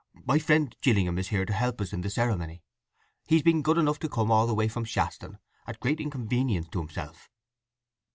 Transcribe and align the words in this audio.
My 0.25 0.39
friend 0.39 0.75
Gillingham 0.81 1.19
is 1.19 1.27
here 1.27 1.45
to 1.45 1.53
help 1.53 1.79
us 1.79 1.93
in 1.93 2.01
the 2.01 2.09
ceremony. 2.09 2.63
He's 3.27 3.43
been 3.43 3.61
good 3.61 3.77
enough 3.77 3.99
to 3.99 4.09
come 4.09 4.31
all 4.31 4.47
the 4.47 4.55
way 4.55 4.67
from 4.67 4.83
Shaston 4.83 5.37
at 5.67 5.79
great 5.79 5.99
inconvenience 6.01 6.69
to 6.69 6.79
himself." 6.79 7.29